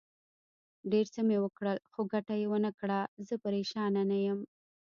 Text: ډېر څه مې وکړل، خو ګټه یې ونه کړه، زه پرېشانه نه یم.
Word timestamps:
ډېر 0.91 1.05
څه 1.13 1.21
مې 1.27 1.37
وکړل، 1.41 1.77
خو 1.91 2.01
ګټه 2.13 2.33
یې 2.39 2.45
ونه 2.51 2.71
کړه، 2.79 2.99
زه 3.27 3.35
پرېشانه 3.45 4.01
نه 4.09 4.17
یم. 4.25 4.39